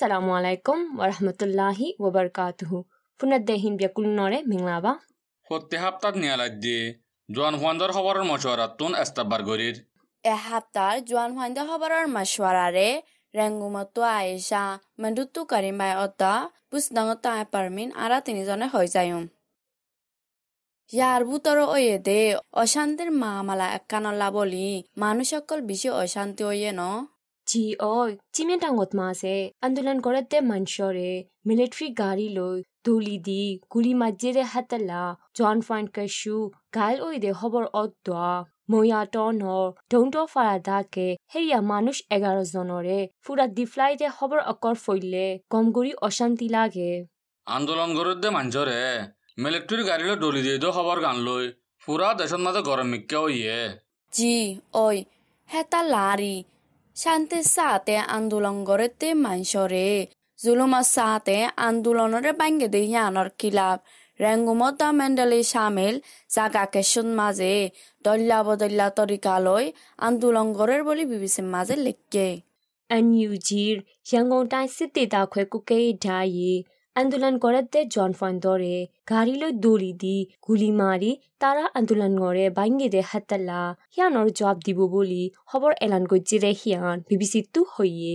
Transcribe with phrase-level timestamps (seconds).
[0.00, 2.84] wa rahmatullahi wa barakatuhu
[3.20, 4.92] funadde hin biakul nore minglaba.
[5.50, 6.78] প্রতি সপ্তাহ নিয়ালাদ্দি
[7.28, 9.76] জোয়ান ফুয়ান্দর খবরের মশওয়ারাতুন এস্তাবার গরির
[10.24, 12.88] এ হাপ্তার জোয়ান ফাইন্দা খবরের মাসওয়ারারে
[13.34, 14.62] রেঙ্গুমতো আয়েশা
[15.00, 16.32] মেন্ডুতু কারিমাই অতা
[16.70, 19.24] বুসদাঙত আয় পারমিন আরা তিনিজনে হৈ যায়ুম
[20.90, 22.20] ইয়ার ভিতর ওয়েদে
[22.62, 26.82] অশান্তির মামালা একখানলা বলি মানুষ সকল বেশি অশান্তি ওয়ে ন
[27.50, 31.10] জি ওই চিমেন টাঙ্গত মাসে আন্দোলন করতে মানসরে
[31.46, 35.02] মিলিটারি গাড়ি লই দলি দি গুলি মাজ্জেরে হাতলা
[35.38, 36.36] জন ফাইন কাশু
[36.76, 38.26] গাইল ওই দে খবর অদ্দা
[38.70, 45.66] ময়া টনর ডৌন্ট ফারা দাকে হেরিয়া মানুষ এগারো জনরে ফুরা দিফ্লাইতে খবর অকর ফইলে কম
[45.76, 46.92] করি অশান্তি লাগে
[47.46, 48.80] আন্দোলন গরুদ্দে মাঞ্জরে
[49.38, 51.44] মিলিটারি গাড়িলে ডলি দিয়ে দো খবর গান লই
[51.82, 53.58] পুরা দেশের মাঝে গরম মিক্কা হইয়ে
[54.12, 54.36] জি
[54.78, 54.96] ওই
[55.48, 56.36] হেতা লারি
[56.99, 59.87] শান্তি সাথে আন্দোলন করতে মানসরে
[60.39, 63.79] জুলুমার সাথে আন্দোলনের বাঙ্গে দিয়ানর খিলাফ
[64.19, 65.95] রেঙ্গুমতা মেন্ডেলি সামিল
[66.29, 67.55] জাগাকে সুন মাঝে
[68.05, 69.65] দল্লা বদল্লা তরিকালৈ
[69.99, 72.27] আন্দোলন গড়ের বলি বিবিসির মাঝে লিখকে
[72.89, 76.53] NUGর ইয়াঙ্গং টাই সিতে দাခွဲကုကေဒာယေ
[77.00, 78.76] আন্দোলন করতে জন ফন্দরে
[79.10, 81.12] গাড়ি লই দড়ি দি গুলি মারি
[81.42, 83.60] তারা আন্দোলন করে বাইঙ্গে দে হাতলা
[83.94, 88.14] হিয়ানর জবাব দিব বলি খবর এলান করছে রে হিয়ান বিবিসি তু হইয়ে।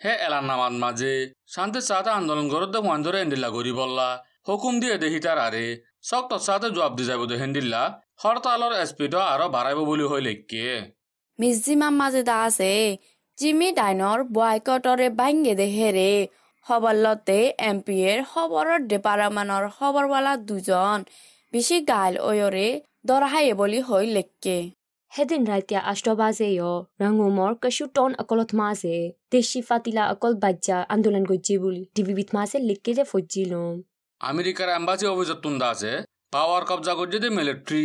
[0.00, 1.12] হে এলান নামার মাঝে
[1.54, 4.08] শান্তি সাথে আন্দোলন গরুদ্দে ফুয়ান্দরে এন্ডিল্লা গরি বললা।
[4.46, 5.64] হুকুম দিয়ে দেখি তার আরে
[6.08, 7.82] শক্ত সাথে জবাব দি যাব দে হেন্ডিল্লা।
[8.22, 10.64] হরতালর স্পিড আরও বাড়াইব বলি হই লেখকে
[11.38, 12.72] মিজিমার মাঝে দা আছে
[13.38, 15.66] জিমি ডাইনর বয়কটরে বাঙ্গে দে
[16.66, 20.98] সবলতে এম পি এৰ খবৰৰ ডেপাৰমানৰ খবৰৱালা দুজন।
[21.52, 22.68] বেছি গাইল অয়ৰে
[23.08, 24.58] দৰহায়ে বুলি হৈ লেকে
[25.12, 26.48] হেদিন ৰাতিয়া আষ্ট বাজে
[27.00, 28.96] ৰঙমৰ কচু টন অকলত মাজে।
[29.32, 33.74] দেশী ফাতিলা অকল বাজ্যা আন্দোলন গজি বুলি টিভি বিত মাজে লিকে যে ফজি লম।
[34.20, 35.92] আমেরিকার এম্বাসি অভিযোগ তুন্দা আছে।
[36.34, 37.82] পাওয়ার কবজা করছে দে মিলিটারি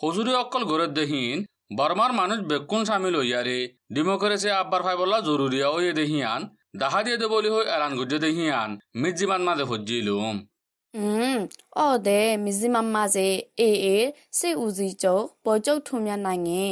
[0.00, 1.38] হজুরি অকল ঘরে দেহীন
[1.78, 3.58] বর্মার মানুষ বেকুন সামিল হইয়া রে
[3.94, 6.40] ডেমোক্রেসি আব্বার ফাইবলা জরুরি ওই দেহিয়ান
[6.74, 8.70] দাহা দিয়ে দে বলি হই এলান করছে দেহিয়ান
[9.02, 10.36] মিজিমান মাঝে ফজিলুম
[10.94, 11.40] হুম
[11.76, 13.28] ও দে মিজিমার মাঝে
[13.60, 14.06] এ এর
[14.38, 16.68] সে উজি চৌক বৈচক থুমিয়া নাঙে।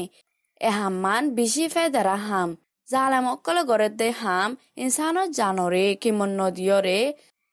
[0.61, 2.49] এ হামমান বেশি ফেদারা হাম
[2.89, 7.01] জালাম অকলে গড়ে দে হাম ইনসানত জানরে কিমন নদীয়রে।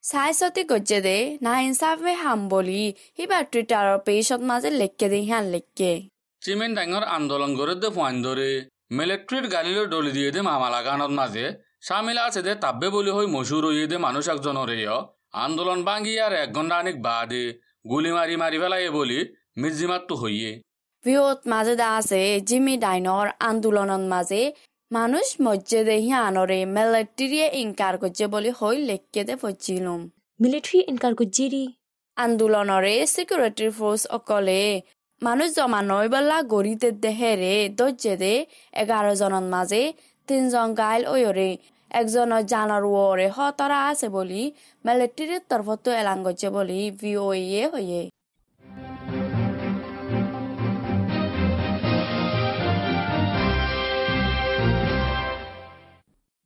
[0.03, 2.83] চাই চতি গজ্জে দে না ইনসাফে হাম বলি
[3.17, 5.91] হিবা টুইটাৰৰ পেজত মাজে লেখকে দে হিয়ান লেখকে
[6.41, 8.49] চিমেন ডাঙর আন্দোলন করে দে ফুয়ান ধরে
[8.97, 11.45] মিলিটারির গালিলো ডলি দিয়ে দে মামালা গানত মাঝে
[11.85, 14.71] সামিল আছে দে তাব্বে বলি হই মশুর হইয়ে দে মানুষ একজনের
[15.45, 17.43] আন্দোলন ভাঙি আর এক ঘণ্টা অনেক বাদে
[17.85, 19.19] গুলি মারি মারি ফেলাই বলি
[19.57, 20.51] মির্জিমাত্তু হইয়ে।
[21.03, 24.41] ভিউত মাজে দা আছে জিমি ডাইনৰ আন্দোলনত মাজে
[24.91, 30.01] মানুষ মজ্জে দে হিয়ানরে মেলেট্রিয়ে ইনকার করছে বলি হই লেখকে দে ফজিলুম
[30.39, 31.63] মিলিটারি ইনকার করছে রি
[32.17, 34.63] আন্দোলনরে সিকিউরিটি ফোর্স অকলে
[35.21, 38.33] মানুষ জমা নয় বলা গড়িতে দেহেৰে দৰ্জে দে
[38.81, 39.83] এঘাৰ জনৰ মাজে
[40.27, 41.49] তিনজন গাইল ওয়রে
[41.99, 44.41] একজনের জানার ওরে হতরা আছে বলি
[44.85, 48.01] মিলিটারির তরফতো এলান করছে বলি ভিওএ হয়ে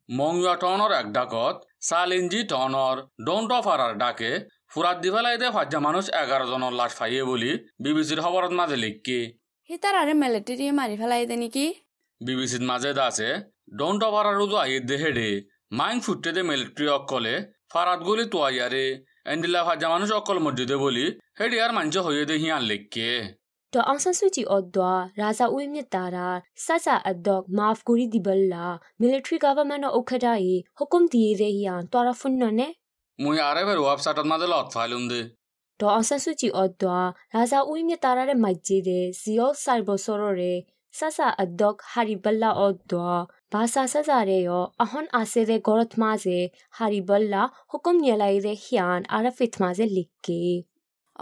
[0.08, 1.56] মংয়া টনৰ এক ডাকত
[1.88, 2.96] চালিঞ্জি টনৰ
[3.26, 4.30] ডন্ট ফারার ডাকে
[4.72, 7.52] ফুরাত দি ফেলাই দে ফাজ্জা মানুষ এগারো জনের লাশ ফাইয়ে বলি
[7.84, 9.18] বিবিসির খবরত মাঝে লিখকে।
[9.70, 11.66] সিতার আরে মিলিটারি মারি ফেলাই দে নেকি?
[12.20, 13.30] বিবিসির মাঝে দাসে
[13.70, 15.28] ಡೊಂಡವರರುದು ಐದ್ದೆಹೆಡೆ
[15.78, 17.34] মাইং ফুটতে মিলিটারি অকলে
[17.72, 18.86] ফারাত গলি তোয়াইয়ারে
[19.32, 21.06] এন্ডিলা ভাজা মানুষ অকল মধ্যে দে বলি
[21.38, 23.10] হেডি আর মাঞ্চ হইয়ে হিয়ান লেখকে
[23.72, 24.90] ড আংসান সুচি অদ্দা
[25.22, 26.26] রাজা উইমনে তারা
[26.56, 28.64] সাজা আদক মাফ করি দিবল্লা
[29.00, 30.48] মিলিটারি গভর্নমেন্ট ওখদাই
[30.78, 32.68] হুকুম দিয়ে রেহিয়ান তোরা ফুন্ননে
[33.18, 35.20] মুই আরে বের ওয়েবসাইট মা লত ফাইলুম দে।
[35.80, 36.96] ড আংসান সুচি অদ্দা
[37.34, 40.52] রাজা উইমনে তারারে মাইজি দে জিও সাইবসররে
[40.98, 43.10] ဆဆအဒေါခဟာရီဘလာအော့ဒွာ
[43.52, 46.38] ဘာသာဆဆရဲရောအဟွန်အာဆေဒေဂေါရတ်မာဇေ
[46.76, 50.44] ဟာရီဘလာဟုကုမ်ညလိုင်ဒေဟီယန်အာရဖစ်မာဇေလစ်ကေ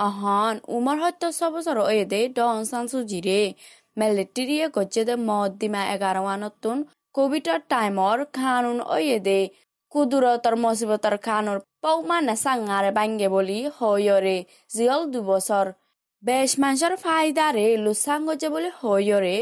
[0.05, 3.43] အဟွန်ဥမာဟတ်တဆဘဆရောအေဒေဒေါန်ဆန်ဆူဂျီရေ
[3.99, 6.83] မယ်လတီရီယကိုချေဒေမော်ဒီမာ11ဝါနတ်တွန်း
[7.17, 9.41] ကိုဗစ်တတိုင်မော်ခါနွန်အေဒေ
[9.93, 14.37] ကူဒူရတမစီဘတ်ခါနွန်ပေါမနဆန်ငါရဘိုင်းဂေဘိုလီဟိုယိုရေ
[14.75, 15.63] ဇီယောဒူဘဆော
[16.23, 19.39] বেশ মানুষের ফাইদারে লুসাং গজে বলে হইরে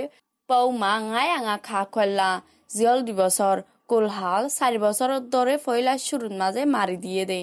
[0.49, 0.95] পৌ মা
[1.37, 2.31] আঙা খা খেলা
[2.71, 3.57] জিয়ল দিবসর
[3.91, 7.41] কুলহাল চারি বছর দরে ফইলা সুরুন মাঝে মারি দিয়ে দে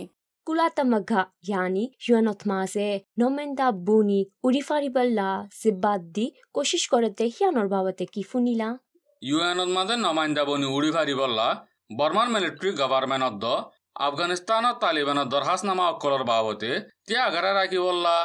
[0.47, 2.88] কুলাতামঘা ইয়ানি হিয়নত মাসে
[3.19, 5.30] নমেন্দা বুনি উড়িফারিবল্লা
[5.62, 6.25] সিব্বাদ দি
[6.56, 8.69] কোশিস করেতে হিয়ানোর বাবতে কি ফুনিলা
[9.21, 11.47] ইউএনত মাঝে নমাইন্দা বনি উড়ি ভারি বললা
[11.91, 12.71] বর্মান মিলিটারি
[13.38, 13.45] দ
[14.00, 16.71] আফগানিস্তান তালিবান দরহাস নামা অকলর বাবতে
[17.06, 18.15] তিয়া আগারা রাখি বললা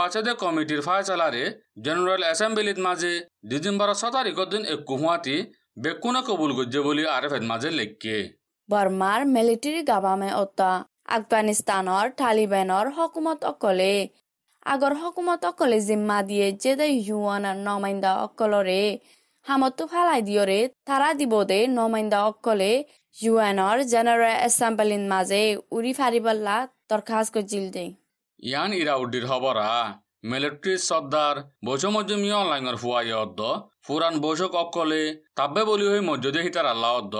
[0.00, 1.44] বাচেদে কমিটির ফায়চালারে
[1.84, 3.12] জেনারেল অ্যাসেম্বলিত মাঝে
[3.50, 5.36] ডিসেম্বর ছ তারিখের দিন একু হুয়াতি
[5.82, 8.16] বেকুনে কবুল গজ্জে বলি আরেফেদ মাঝে লেখকে।
[8.68, 10.70] বর্মার মিলিটারি গাভামে অত্তা
[11.16, 13.94] আফগানিস্তানৰ তালিবানৰ হকুমত অকলে।
[14.72, 18.82] আগৰ হকুমত অকলে জিম্মা দিয়ে যে দে ইউএনৰ নমাইন্দা অকলৰে।
[19.46, 22.72] হামতো ফালাই দিয়ৰে তাৰা দিব দে নমাইন্দা অকলে।
[23.16, 25.42] ইউএনৰ জেনেৰেল এছেম্বলিৰ মাজে
[25.76, 26.56] উৰি ফাৰিবল্লা
[26.90, 27.86] দৰখাস্ত কৰিছিল দে।
[28.42, 29.70] ইয়ান ইরাউদ্দির হবরা।
[30.30, 31.36] মিলিট্রি সর্দার
[31.66, 33.40] বৈশ মজমিয় অনলাইনের ফুয়াই অদ্দ।
[33.84, 35.02] ফুরান বৈশক অকলে
[35.38, 37.14] তাব্বে বলি হয়ে মজদে হিতার আল্লাহ অদ্দ।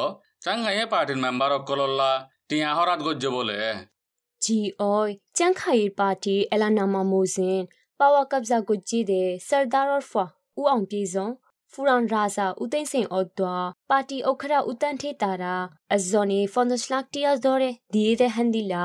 [0.44, 2.10] চাংখাইয়ে পার্টির মেম্বার অকলল্লা
[2.48, 3.58] টিয়া হরাত গজ্জে বলে।
[4.42, 4.58] জি
[4.92, 7.62] ওই চাংখাইয়ের পার্টি এলানামা মোজেন।
[8.00, 10.26] পাওয়া কবজা গজ্জি দে, সর্দার অর ফুয়া
[10.60, 11.30] উ আং পিজন
[11.72, 13.54] ফুরান রাজা উতেন সিং অদ্দা।
[13.90, 15.54] পার্টি ওখরা উতান ঠে তারা।
[15.94, 18.84] আজনে ফন্দশলাক টিয়া ধরে, দিয়ে দে হান্দিলা।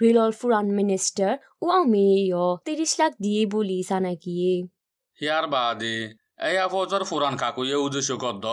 [0.00, 4.34] Rilol Foreign Minister U Aumi yo 30 lakh দিয়ে বলি সানাকি
[5.20, 5.96] হিয়ার বাদে
[6.48, 8.44] এই আফজর ফুরান কাকুয়ে উদ্দেশ্য কদ্দ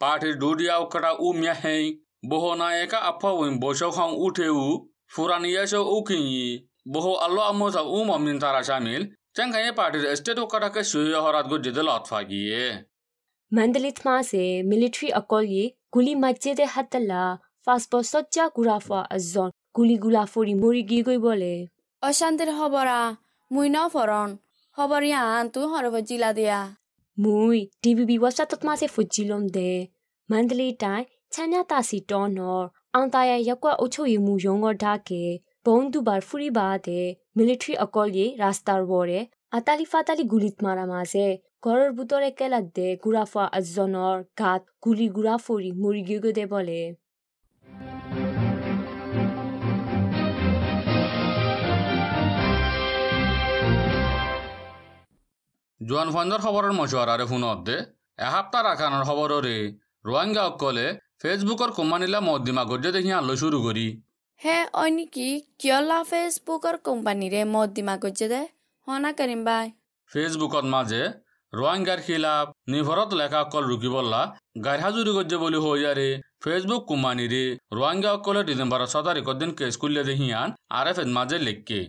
[0.00, 1.84] পার্টির ডুডিয়া উকটা উ মিয়া হেই
[2.30, 4.66] বহনা একা আফা উইম বসে খং উঠে উ
[5.14, 6.48] ফুরান ইয়াস উ কিই
[6.92, 9.02] বহু আল্লো আমসা উ মমিন তারা শামিল
[9.36, 12.62] চেঙ্গাই পার্টির স্টেট উকটাকে সুয়ে হরাত গো জেদে লতফা গিয়ে
[13.52, 15.64] মন্ডলিত মাসে মিলিটারি অকলিয়ে
[15.94, 17.22] গুলি মজ্জেদে হাতলা
[17.66, 21.54] ফাসবো সজ্জা গুরাফা আজন কুলিগুলা ফরি মরি গিয়ে কই বলে।
[22.02, 23.00] অশান্তির হবরা
[23.50, 24.30] মুই ন ফরন
[24.76, 26.60] হবর ইয়ান তুই হরব জিলা দিয়া।
[27.18, 29.70] মুই টিভি বিবসা তত মাসে ফুজিলম দে।
[30.30, 31.02] মান্দলি টাই
[31.32, 32.64] ছানা তাসি টনর
[32.98, 35.22] আন্তায়া ইয়াকুয়া উছো ই মু যঙ্গর ঢাকে।
[35.66, 37.00] বন্ধু বার ফুরি বা দে।
[37.36, 39.20] মিলিটারি অকলিয়ে রাস্তার বরে
[39.56, 41.26] আতালি ফাতালি গুলিত মারা মাসে
[41.64, 46.02] ঘরের ভিতরে কেলাক দে। গুড়াফা আজজনের গাত গুলি গুড়া ফরি মরি
[46.38, 46.80] দে বলে।
[55.80, 57.76] জোয়ান ফন্দর খবরের মশওয়ারারে ফোনত দে
[58.18, 59.56] এসপ্তাহ রাখানোর খবররে
[60.04, 60.86] রোহিঙ্গা অকলে
[61.22, 63.86] ফেসবুকর কোম্পানিলা মদ্দিমা গজ্জে দেখি আনলো শুরু করি
[64.40, 65.28] হে অই নেকি
[65.58, 68.40] কিয়লা ফেচবুকৰ কোম্পানীৰে মদ দিমা কৰিছে দে?
[68.86, 69.66] হনা কৰিম বাই।
[70.10, 71.02] ফেসবুকত মাঝে
[71.52, 74.20] রোহিঙ্গার খিলাফ নিভরত লেখা অকল রুকি বললা
[74.64, 76.08] গাইর হাজুরি গজ্জে বলি হইয়ারে
[76.42, 81.80] ফেসবুক কোম্পানিরে রোহিঙ্গা অকলে ডিসেম্বর ছ তারিখের দিন কেস করলে দেখিয়ান আর এফ মাঝে লেখকে।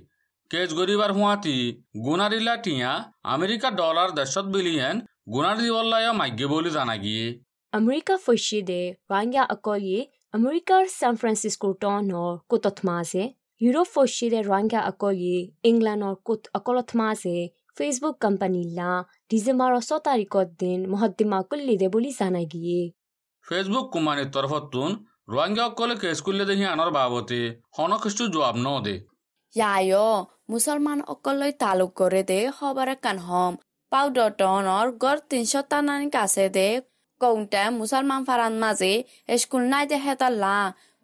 [0.52, 1.58] কেস গরিবার হুয়াতি
[2.06, 2.92] গুনারিলা টিয়া
[3.28, 4.96] আমেরিকা ডলার দেশত বিলিয়ন
[5.34, 7.26] গুনার দিবল্লায় মাগ্যে বলি জানা গিয়ে
[7.74, 10.00] আমেরিকা ফসি দে রাঙ্গা আকলিয়ে
[10.34, 13.24] আমেরিকার সান ফ্রান্সিসকো টনর কোতত মাসে
[13.62, 15.40] ইউরোপ ফসি দে রাঙ্গা আকলিয়ে
[15.70, 17.36] ইংল্যান্ডর কোত আকলত মাসে
[17.78, 18.92] ফেসবুক কোম্পানি লা
[19.32, 22.82] ডিসেম্বর ছ তারিখের দিন মহদ্দিমা কুল্লি দে বলি জানা গিয়ে
[23.46, 24.90] ফেসবুক কোম্পানির তরফতুন
[25.30, 27.40] রোহিঙ্গা অকলে কেস করলে দেখি আনার বাবতে
[27.76, 28.96] হনখ্রিস্ট জবাব ন দে
[29.54, 29.92] ইয়ায়
[30.50, 32.00] মুছলমান অকলৈ তালুক
[32.30, 33.54] দে খবৰ কান হম।
[33.92, 36.68] পাউডৰ টনৰ গড় তিনশ টানানি কাছে দে।
[37.22, 38.94] কৌন্তে মুছলমান ফাৰান মাজে,
[39.42, 40.56] স্কুল নাই দে হেতাল্লা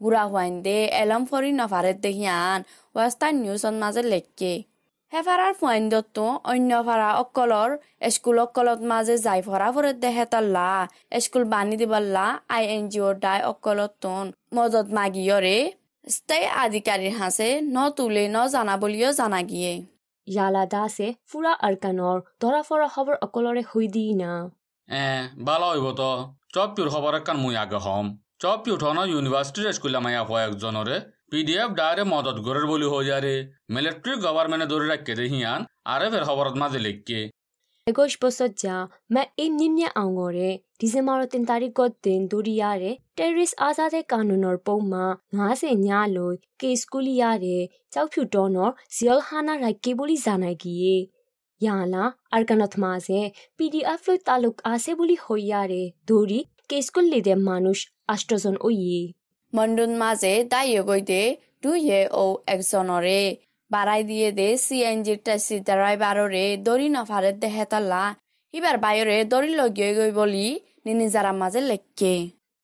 [0.02, 2.60] বুঢ়া হোৱাইন দে, এলম ফৰি নফাৰে দেহিয়ান
[2.96, 4.54] ৱেষ্টাৰ্ণ নিউজৰ মাজে লেখকে
[5.14, 7.70] হেফাৰাৰ ফুৱাইন্দতো অন্য ফাৰা অকলৰ,
[8.16, 10.70] স্কুল অকলত মাজে যাই ফৰা ফৰত দে হেতাল্লা
[11.24, 15.58] স্কুল বানি দিবল্লা আই এন জি অ'ৰ দাই অকলতোন, মদত মাগিয়ৰে
[16.04, 19.72] স্থায়ী আধিকাৰীৰ হাঁচে ন তোলে ন জানাবলীও জানাগিয়ে
[20.28, 24.32] ইয়ালা দাসে ফুৰা আৰ কাণৰ ধৰা ফৰা খবৰ অকলৰে শুই দি না
[24.90, 25.06] এ
[25.42, 26.10] বালা হব তো
[26.54, 28.10] চপিউৰ খবৰ কাৰণ মই আগে হম
[28.42, 30.98] চপিউঠ ন ইউনিভাৰ্চিটিৰ স্কুলে মায়া হোৱা একজনৰে
[31.30, 33.34] পি ডি এফ ডায়েৰে মদত গড়ৰ বুলি হৈ যাৰে
[33.74, 35.26] মিলিট্ৰি গভাৰ্মেণ্টে দৌৰি ৰাখে দে
[35.94, 37.20] আৰে ফেৰ খবৰত মাজে লেখকে
[37.88, 38.76] এগোশ বছর যা
[39.14, 40.50] মা এই নিম্নে আঙরে
[40.80, 47.58] ডিসেম্বর তিন তারিখত দিন দরিয়ারে টেরিস আজাদে কানুনৰ পৌমা ঘাঁচে ঞা লৈ কে স্কুলিয়াৰে
[47.94, 50.96] চাউফিউ টনৰ চিয়ল হানা ৰাখে বুলি জানাই গিয়ে
[51.62, 52.04] ইয়ালা
[52.36, 53.20] আৰকানত মাঝে
[53.58, 59.02] পি ডি এফ লৈ তালুক আছে বুলি হৈয়াৰে দৌৰি কে স্কুল লিদে মানুষ আষ্টজন ওয়ে
[59.54, 61.22] মণ্ডুন মাজে দাইয়ে গৈ দে
[61.64, 63.22] দুয়ে ও একজনৰে
[63.74, 64.48] বাৰাই দিয়ে দে
[64.90, 68.04] এন জিৰ টেক্সি ড্ৰাইভাৰৰে দৰি নফাৰে দেহে তাল্লা
[68.54, 70.46] ইবাৰ বায়ৰে দৰি লগিয়ে গৈ বুলি
[70.86, 72.14] নিনিজাৰা মাজে লেখকে।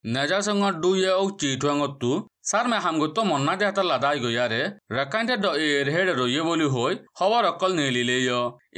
[0.04, 2.12] নেজা সঙ্গত দুইয়ে ও চিঠুয়াঙ্গতু
[2.50, 4.62] সার মে হামগত মন্না দেহতা লাদাই গইয়ারে
[4.92, 8.18] রেকাইন্টে ড এর হেড রইয়ে বলি হই খবর অকল নেলিলে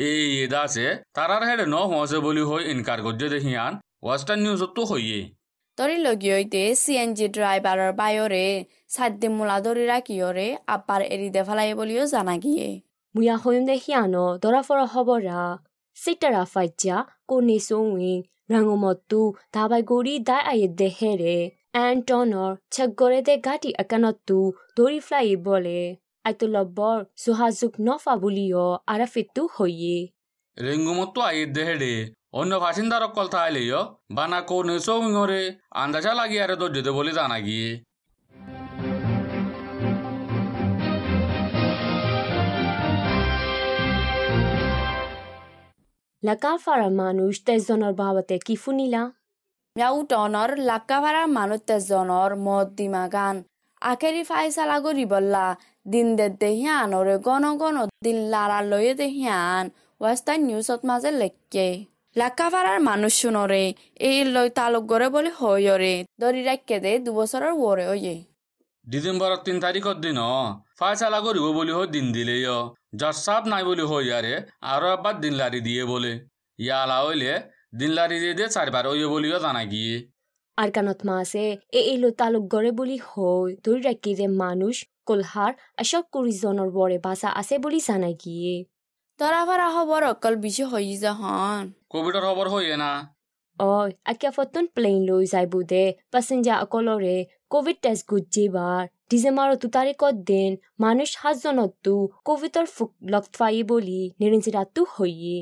[0.06, 3.72] এই এদাসে তারার হেড ন হসে বলি হই ইনকার গজ্জে দেখিয়ান
[4.04, 5.20] ওয়েস্টার্ন নিউজ তো হইয়ে
[5.78, 8.46] তৰি লগীয়তে চি এন জি ড্ৰাইভাৰৰ বায়ৰে
[8.96, 12.68] চাদ্য মূলা দৰিৰা কিয়ৰে আপাৰ এৰি দেফালাই বুলিও জানা গিয়ে।
[13.16, 15.40] মুয়া হৈম দেখি আন দৰাফৰ হবৰা।
[15.98, 16.98] চিটাৰা ফাইজা
[17.30, 18.14] কোনে চৌৱি
[18.52, 19.22] ৰাঙমতু
[19.54, 21.38] ধাবাই গৰি দাই আয়ে দেহেৰে।
[21.82, 24.40] এণ্টনৰ চেগৰে দে গাটি একানতো
[24.78, 25.80] দৰি ফ্লাই বলে।
[26.26, 29.98] আইটো লব্বৰ চোহাযোগ নফা বুলিও আৰাফিতু হৈয়ে
[30.58, 31.94] ৰেঙমতো আয়ে দেহেৰে।
[32.34, 33.82] অন্য বাসিন্দার অকল থাইলেও
[34.18, 35.42] বানা কো নেসো উঙরে
[35.82, 37.70] আন্দাজা লাগিয়ারে তো যেতে বলে জানা গিয়ে।
[46.24, 49.04] লাকাফারা মানুষ তেজনের বাবতে কি ফুনিলা?
[49.76, 53.36] মিয়াউ টনৰ লাক্কাভাৰাৰ মানুহ তেজনৰ মদ দিমা গান
[53.82, 55.46] আখেৰি ফাইচালা কৰি বল্লা
[55.94, 59.64] দিন দে দেহিয়ানৰে গণ গণ দিন লাৰা লৈয়ে দেহিয়ান।
[60.02, 61.68] ৱেষ্টাৰ্ণ নিউজত মাজে লেখকে।
[62.16, 63.60] লাক্কাভাৰাৰ মানুহ শুনৰে
[64.08, 65.92] এই লৈ তালুক গৰে বুলি হয়ৰে
[66.22, 68.16] দৰি ৰাখকে দে দুবছৰৰ ওৰে অয়ে।
[68.86, 70.20] ডিসেম্বরের তিন তারিখের দিন
[70.80, 72.44] ফায়সালা করিব বলি হয় দিন দিলেই
[73.00, 74.34] যার সাপ নাই বলি হয় ইয়ারে
[74.74, 76.12] আরও একবার দিন লারি দিয়ে বলে।
[76.60, 77.32] ইয়ালা হইলে
[77.80, 79.96] দিন লারি দিয়ে দিয়ে চারবার ওই বলিও জানা গিয়ে।
[80.58, 81.46] আরকানত মাসে
[81.80, 84.76] এ এলো তালুক গড়ে বলি হয় ধরি রাখি যে মানুষ
[85.08, 88.56] কলহার আশক কুড়িজনের বরে বাসা আছে বলি জানা গিয়ে।
[89.22, 92.92] ভাৰা খবৰ অকল বেছি হৈ যে হন কোভিডের খবর হইয়ে না
[93.60, 97.18] অই আকিয়া ফতন প্লেন লৈ যাই বুদে প্যাসেঞ্জার অকলরে
[97.52, 101.96] কোভিড টেস্ট গুজিবার ডিসেম্বর দু তারিখত দিন মানুষ সাতজনতো
[102.28, 103.24] কোভিডর ফুক লগ
[103.70, 105.38] বলি নিৰিঞ্চিৰাটো হইয়ে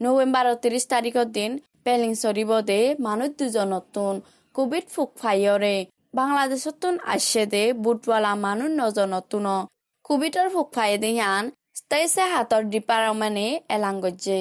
[0.00, 1.50] নৱেম্বৰৰ ত্ৰিছ তাৰিখৰ দিন
[1.84, 4.14] পেলিং চৰিবদে মানুহ দুজনতোন
[4.54, 5.76] কোভিড ফুক ফাইয়ৰে
[6.14, 9.46] বাংলাদেশতোন আসছে দে বুটৱালা মানুহ নজনতোন
[10.04, 11.44] কোভিডৰ ফুক ফাই দে ইয়ান
[11.92, 14.36] ষ্টাইছে হাতৰ ডিপাৰ্টমেণ্টে এলাং গজ্জে।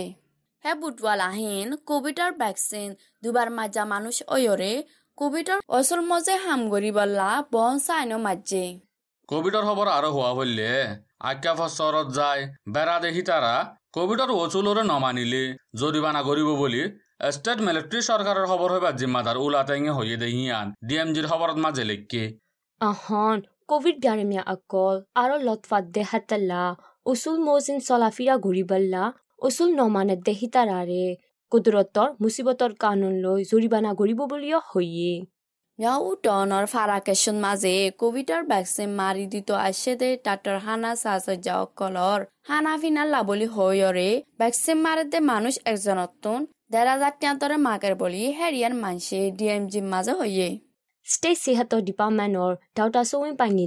[0.66, 2.90] হে বুটৱালা হিন কোভিডৰ ভেকচিন।
[3.24, 4.74] দুবাৰ মাজা মানুহ অয়ৰে
[5.18, 8.64] কোভিডৰ অচল মজে হাম গৰিবল্লা বন চাইনো মাজে।
[9.30, 10.70] কোভিডের খবর আরও হওয়া হইলে
[11.32, 12.42] আজ্ঞা ফসরত যায়
[12.76, 13.54] বেড়া দেখি তারা
[13.98, 15.44] কোভিডের ওচুলরে নমানিলে।
[15.82, 16.82] জরিমানা করিব বলি
[17.36, 22.24] স্টেট মিলিটারি সরকারের খবর হইবার জিম্মাদার উলাতেঙে হইয়ে দেহিয়ান ডিএমজির খবরত মাঝে লেখকে
[22.82, 23.38] আহন
[23.72, 26.04] কোভিড গারেমিয়া অকল আৰু লতফাত দে
[27.06, 29.04] উসুল মজিন চলাফিৰা ঘূৰিবল্লা
[29.42, 31.04] উসুল নমানে দে হিতাৰাৰে
[31.52, 35.14] কুদৰতৰ মুচিবতৰ কানুন লৈ জৰিমানা কৰিব বুলিও হইয়ে
[35.80, 36.66] মিয়াও টনৰ
[37.40, 44.10] মাজে কোভিডৰ ভেকচিন মাৰি দিত আছে দে তাতৰ হানা সাহসজ্জা অকলৰ হানা ফিনা লাবলি হয়ৰে
[44.40, 46.40] ভেকচিন মাৰে দে মানুষ একজনতোন
[46.72, 50.50] দেড় হাজার তিয়াত্তরে মাকের বলি হেরিয়ান মানসে ডিএমজি মাঝে হইয়ে
[51.06, 53.66] ষ্টেট সিহাতৰ ডিপাৰ্টমেণ্টৰ ডাউটা চৌন পাইনি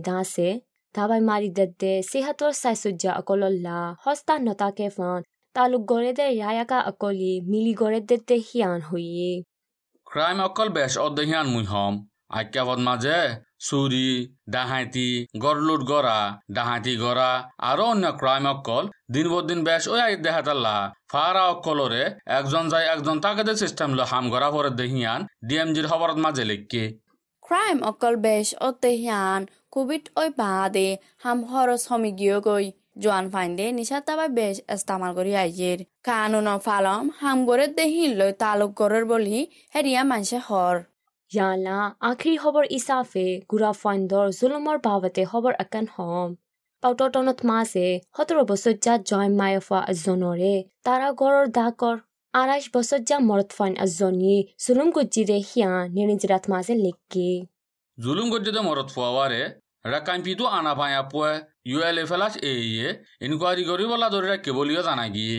[0.94, 5.20] আছে দাবাই মাৰি দে সিহাতৰ চাইচুজ্জা অকলল্লা হস্তা নতাকে ফন
[5.56, 9.32] তালুক গড়ে দে ৰায়াকা অকলি মিলি গড়ে দে হিয়ান হইয়ে
[10.06, 11.94] ক্রাইম অকল বেশ অধ্যহিয়ান মুই হম
[12.30, 13.20] আজ্ঞাপদ মাঝে
[13.60, 14.10] চুরি
[14.48, 15.10] ডাহাইতি
[15.42, 16.18] গড়লুট গড়া
[16.56, 18.84] ডাহাইতি গড়া আরও অন্য ক্রাইম অকল
[19.14, 20.76] দিন দিন বেশ ওই আই দেখাতাল্লা
[21.10, 22.02] ফারা অকলরে
[22.38, 26.82] একজন যায় একজন তাকে সিস্টেম লো হাম গড়া পরে দেহিয়ান ডিএমজির খবরত মাঝে লিখকে
[27.44, 32.66] ক্রাইম অকল বেশ অতে হিয়ান কোভিড ওই বাদে হাম হরস হমি গিয়ে গই
[33.02, 38.70] জোয়ান ফাইন্দে নিশা তাবাই বেশ ইস্তামাল করি আইয়ের কানুন ফালম হাম গড়ে দেহিন লই তালুক
[38.80, 39.36] গড়ের বলি
[39.74, 40.76] হেরিয়া মানসে হর
[41.30, 46.30] ইয়ালা আখৰি খবৰ ইচাফে গুৰা ফাইণ্ডৰ জুলুমৰ বাবতে খবৰ আকান হম
[46.82, 51.96] পাউটনত মাছে সোতৰ বছৰীয়া জয় মায়ফা এজনৰে তাৰা গড়ৰ দাকৰ
[53.84, 57.28] এজনী জুলুম গুজিৰে সিয়া নিৰিঞ্জিৰাত মাছে লিখকে
[57.98, 59.42] জুলুম গজ্জেদে মরত ফুয়াওয়ারে
[59.84, 61.32] রাকাইম পিতু আনা পায়া পুয়ে
[61.66, 62.88] ইউএলএ ফেলাস এ ইয়ে
[63.26, 65.36] ইনকোয়ারি করি বলা ধরে রাখকে বলিও জানা গিয়ে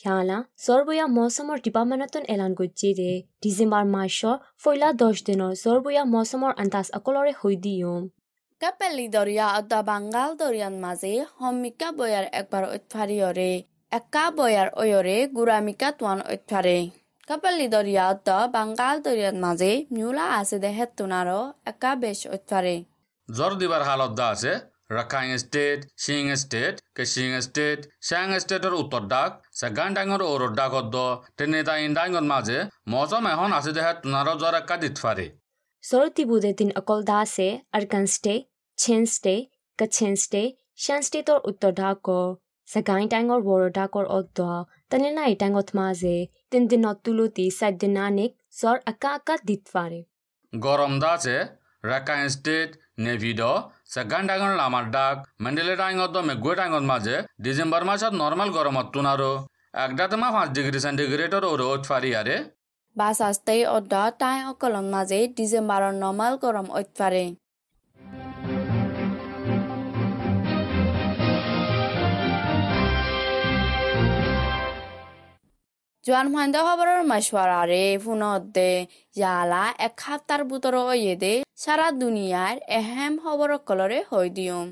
[0.00, 3.10] ইয়ালা জৰবয়া মৌচুমৰ ডিপাৰ্টমেণ্টত এলান গুজিৰে
[3.42, 8.06] ডিচেম্বৰ মাৰ্চৰ ফৈলা দহ দিনৰ জৰবয়া মৌচুমৰ আন্দাজ অকলৰে হৈ দিয়ম
[8.60, 13.52] কাপেলি দরিয়া অদা বাঙ্গাল দরিয়ান মাঝে হমিকা বয়ার একবার ঐতফারিয়রে
[13.92, 16.78] একা বয়ার ওয়রে গুরামিকা তুয়ান ঐতফারে
[17.28, 22.76] কাপেলি দরিয়া অদা বাঙ্গাল দরিয়ান মাঝে মিউলা আছে দেহে তুনারো একা বেশ ঐতফারে
[23.28, 24.52] জ্বর দিবার হালত দা আছে
[24.90, 30.94] Rakhine state Chin state Kachin state Shan ষ্টেটৰ উত্তৰ ডাক চেগান ডাঙৰ ঔৰ ডাকত
[31.38, 32.58] দেনেদা ইন ডাঙৰ মাজে
[32.92, 35.26] মজম এখন আছে দেহে টুনাৰ জ্বৰ একা দি ফাৰে
[35.84, 38.34] চৰতী বুজে দিন অকল দাসে Arakan state
[38.78, 39.34] Chin state
[39.78, 40.42] Kachin state
[40.80, 42.10] Shan ষ্টেটৰ উত্তৰ ডাক
[42.68, 44.38] চেগাই ডাঙৰ বৰ ডাকৰ অদ্দ
[44.90, 46.16] তেনেনা এই ডাঙত মাজে
[46.50, 50.00] তিনিদিনত তুলতি চাৰিদিনানিক জ্বৰ একা একা দি ফাৰে
[50.52, 51.38] গৰম দাসে
[51.84, 52.70] ৰাকাইং ষ্টেট
[53.00, 53.40] নেভিড
[53.90, 59.32] সেগান ডাঙর লামার ডাক মেন্ডেলে ডাঙত মেঘুয়ে ডাঙত মাঝে ডিসেম্বর মাসত নর্মাল গরমত তুনারো
[59.76, 60.48] একদাতে মা পাঁচ
[61.44, 62.36] ওর ওত ফারি আরে
[62.96, 67.49] বাস আসতে অদা তাই অকলন মাঝে ডিসেম্বরের নমাল গরম ঐতফারে জোৱান
[76.08, 78.70] ফাইন্দা খবৰৰ মাছৱাৰাৰে ফোনত দে
[79.20, 84.62] ইয়ালা এক সাপ্তাৰ বুটৰ অয়ে দে সাৰা দুনিয়াৰ এহেম খবৰ কলৰে হৈ দিওঁ।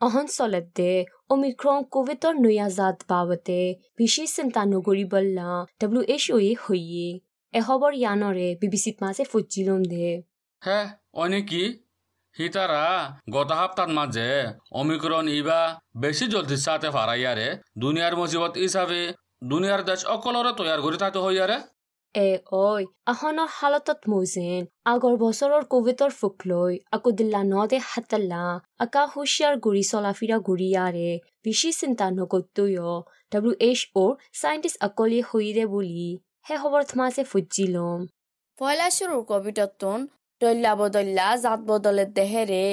[0.00, 0.88] অঞ্চলতে
[1.34, 3.58] অমিক্ৰন কোভিডৰ নয়া জাত বাবতে
[3.98, 5.48] বিশেষ চিন্তা নকৰি বল্লা
[5.80, 7.08] ডাব্লিউ এইচ অ'য়ে হৈয়ে।
[7.54, 10.10] এহবৰ ইয়ানৰে বিবিচিত মাছে ফুজিলম দে।
[10.62, 10.80] হে
[11.22, 11.62] অনেকি
[12.36, 12.84] হিতারা
[13.34, 14.28] গত সপ্তাহ মাঝে
[14.80, 15.60] অমিক্রন ইবা
[16.02, 17.48] বেশি জলদি সাথে ফারাইয়ারে
[17.82, 19.00] দুনিয়ার মুসিবত হিসাবে
[19.42, 21.56] দুনিয়াৰ দেশ অকলৰে তৈয়াৰ কৰি থাকে হয় ইয়াৰে।
[22.14, 22.28] এ
[22.60, 28.42] ঐ আহনৰ হালতত মৌজিন আগৰ বছৰৰ কভিডৰ ফুক লৈ আকৌ দিল্লা নদে দে হাতাল্লা
[28.84, 31.08] আকা হুচিয়াৰ গুৰি চলা ফিৰা ঘূৰি ইয়াৰে
[31.44, 32.72] বেছি চিন্তা নকৰ্তৈ
[33.32, 36.08] ডাব্লিউ এইচ অ'ৰ চাইণ্টিষ্ট অকলে হৈৰে বুলি
[36.46, 38.00] সেই খবৰ থমাছে ফুটজি ল'ম।
[38.58, 39.98] পইলাচুৰৰ কভিডতোন
[40.40, 42.64] দল্লা বদল্লা জাত বদলে দেহেৰে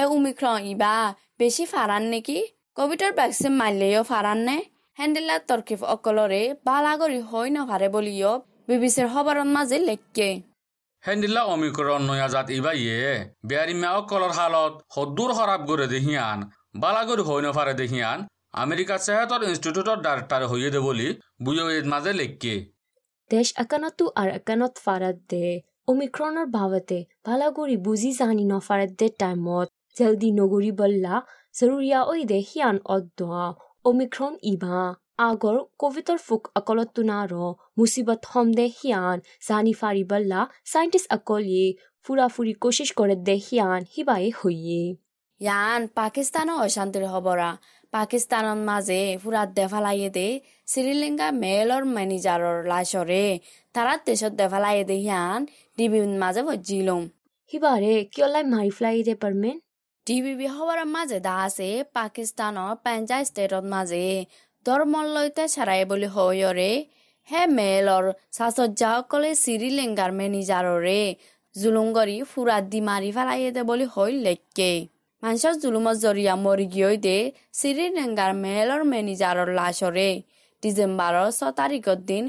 [0.00, 0.94] এ উমিক্ৰ ইবা
[1.38, 2.38] বেছি ফাৰান নেকি?
[2.78, 4.58] কভিডৰ ভেকচিন মাৰিলেও ফাৰান নে?
[4.98, 6.38] হেণ্ডেলা তৰ্কিফ অকলৰে
[6.68, 8.30] বালাগৰি হৈ নভাৰে বুলিও
[8.68, 10.28] বিবিচিৰ সবৰণ মাজে লেখকে
[11.04, 12.96] হেণ্ডিলা অমিক্ৰণ নয়াজাত ইবাইয়ে
[13.48, 16.38] বেয়াৰিমা অকলৰ হালত সদূৰ খৰাপ কৰি দেহিয়ান
[16.84, 18.18] বালাগৰি হৈ নভাৰে দেহিয়ান
[18.64, 21.08] আমেৰিকা চেহেতৰ ইনষ্টিটিউটৰ ডাইৰেক্টৰ হৈয়ে দে বুলি
[21.44, 22.56] বুজৰিত মাজে লেখকে
[23.30, 25.44] দেশ একানতো আৰু একানত ফাৰাত দে
[25.92, 31.14] অমিক্ৰণৰ ভাৱতে বালাগৰি বুজি জানি নফাৰে দে টাইমত। জেলদি নগৰী বল্লা
[31.54, 33.46] জৰুৰীয়া ঐ দে সিয়ান অদ্দোৱা
[33.88, 34.80] ইবা
[35.20, 37.32] আগৰ কোভিডৰ ফুক অকলতো নাৰ
[37.78, 40.40] মুচিবত হম দে সিয়ান জানি ফাৰি বল্লা
[40.72, 41.66] চাইণ্টিষ্ট অকলিয়ে
[42.06, 44.82] ফুৰা ফুৰি কোচিছ কৰে দে সিয়ান সিবাই হৈয়ে
[45.40, 47.50] ইয়ান পাকিস্তানৰ অশান্তিৰ খবৰা
[47.92, 50.28] পাকিস্তানৰ মাজে ফুৰাত দেফালাইয়ে দে
[50.68, 53.24] শ্ৰীলংকা মেলৰ মেনেজাৰৰ লাশৰে
[53.74, 55.40] তাৰাত দেশত দেফালাইয়ে দে সিয়ান
[55.78, 57.02] ডিবিৰ মাজে ভজিলম
[57.52, 59.56] সিবাৰে কিয়লাই মাৰি ফ্লাই দে পাৰমেন
[60.08, 64.06] ডিবিবি খবৰৰ মাজে দা আছে, পাকিস্তানৰ পাঞ্জাৱ ষ্টেটত মাজে
[64.66, 66.70] ধৰ্মলৈতে চাৰাই বুলি হয়ৰে।
[67.28, 68.04] হে মেলৰ
[68.36, 71.00] চাচজ্জাসকলে শ্ৰীলংকাৰ মেনেজাৰৰে
[71.54, 74.70] জুলুম কৰি ফুৰাত দি মাৰি পেলাইয়ে দে বুলি হৈ লেখকে।
[75.22, 77.18] মানুহৰ জুলুমৰ জৰিয়া মৰি গৈ দে
[77.60, 80.10] শ্ৰীলংকাৰ মেলৰ মেনেজাৰৰ লাশৰে।
[80.62, 82.24] ডিচেম্বৰৰ ছ তাৰিখৰ দিন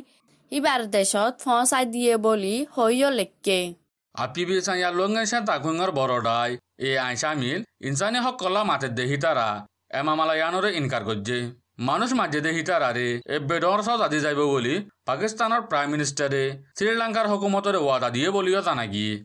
[0.52, 3.60] ইবাৰ দেশত ফচাই দিয়ে বুলি হৈও লেখকে।
[4.16, 5.40] আপি বি চাইয়া লঙ্গে সে
[6.80, 9.48] তাকুঙ্গর বড়ডাই এ আইসা মিল ইনসানি হক কল্লা মাতে দেহি তারা।
[10.00, 11.38] এমামালা ইয়ানরে ইনকার করছে।
[11.80, 16.44] মানুষ মাঝে দেহি তারা রে। এ বেডর সজ আদি যাইব বলি পাকিস্তানের প্রাইম মিনিস্টারে
[16.78, 19.16] শ্রীলঙ্কার হুকুমতরে ওয়াদা দিয়ে বলিও জানা গিয়ে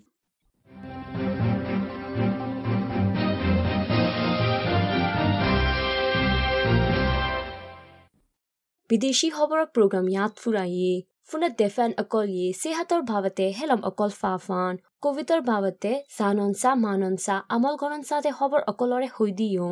[8.90, 10.92] বিদেশি খবৰৰ প্ৰগ্ৰাম ইয়াত ফুৰায়ে
[11.28, 18.60] ফোনত দেফেন অকলিয়ে সেহাতৰ ভাৱতে হেলম অকল ফাফান কোভিডৰ ভাৱতে জাননচা মাননচা আমল গণনচাতে খবৰ
[18.66, 19.70] অকলৰে হৈ দিওঁ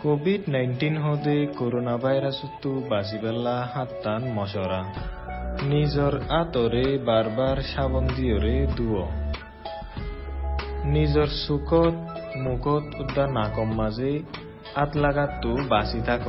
[0.00, 4.80] কোভিড নাইন্টিন হদে করোনা ভাইরাসতো বাঁচিবেলা হাত্তান মশরা
[5.62, 9.06] নিজর আতরে বারবার সাবন দিয়রে দুয়
[10.84, 11.94] নিজর চুকত
[12.36, 14.12] মুখত উদ্যা নাকম মাঝে
[14.74, 16.24] আত লাগাতো বাঁচি থাক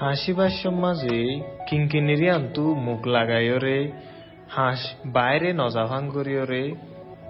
[0.00, 1.18] হাসিবার সমাজে
[1.68, 3.78] কিঙ্কিনিরি আন্তু মুখ লাগাইরে
[4.48, 6.64] হাঁস বাইরে নজাভাং করিয়রে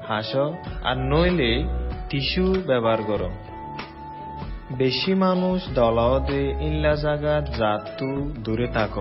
[0.08, 0.30] হাঁস
[0.82, 1.52] আর নইলে
[2.08, 3.22] টিস্যু ব্যবহার কর
[4.78, 8.10] বেশি মানুষ দলাওদে ইল্লা জাগাত জাতু
[8.44, 8.94] দূরে থাক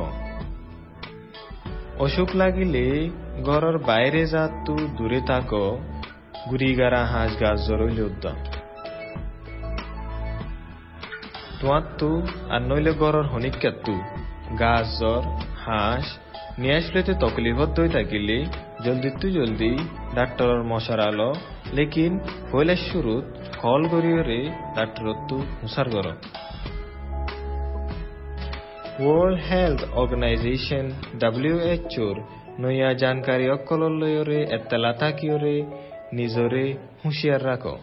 [1.99, 2.85] অসুখ লাগিলে
[3.43, 5.51] ঘরের বাইরে জাতু দূরে থাক
[6.49, 8.37] গুড়িগারা হাঁস গাছ জরইলে উদ্যম
[11.59, 12.09] তোমারতো
[12.49, 13.95] আর নইলে ঘরের হনিকাতু
[14.59, 15.23] গাছ জ্বর
[15.65, 16.05] হাঁস
[16.59, 18.37] নিয়ে আসলেতে তকলিফত দই থাকিলে
[18.83, 19.71] জলদি তু জলদি
[20.15, 21.29] ডাক্তরের মশার আলো
[21.73, 22.13] লেকিন
[22.51, 23.25] পয়লার শুরুত
[23.57, 24.39] কল করিয়রে
[24.75, 26.07] ডাক্তরত্তু হুসার কর
[28.99, 30.85] ওয়ার্ল্ড হেলথ অর্গানাইজেশন
[31.19, 32.15] ডাব্লিউএচওর
[32.59, 35.55] নয়া জানকারী অকলর লয়রে এত্তালা থাকিয়রে
[36.13, 36.65] নিজরে
[37.01, 37.75] হুঁশিয়ার রাখো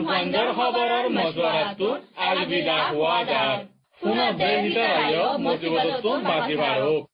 [0.00, 3.58] জোৱান ফাইণ্ডৰ খবৰৰ মজুৱাৰাটোত আলবিদা হোৱা যায়
[4.00, 7.09] পুনৰ দেহিতাৰায় মজিবতটো বাজি বাঢ়ক